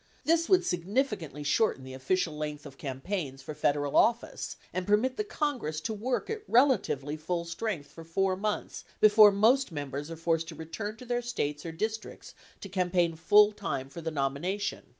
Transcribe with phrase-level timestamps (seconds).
[0.25, 5.23] This would significantly shorten the official length of campaigns for Federal office and permit the
[5.23, 10.47] Congress to work at relatively full strength for 4 months before most Members are forced
[10.47, 14.87] to return to their States or districts to cam paign full time for the nomination.